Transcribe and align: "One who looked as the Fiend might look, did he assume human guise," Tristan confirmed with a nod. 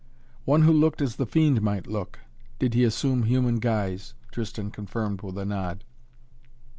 "One 0.45 0.63
who 0.63 0.73
looked 0.73 0.99
as 0.99 1.17
the 1.17 1.27
Fiend 1.27 1.61
might 1.61 1.85
look, 1.85 2.17
did 2.57 2.73
he 2.73 2.83
assume 2.83 3.21
human 3.21 3.59
guise," 3.59 4.15
Tristan 4.31 4.71
confirmed 4.71 5.21
with 5.21 5.37
a 5.37 5.45
nod. 5.45 5.83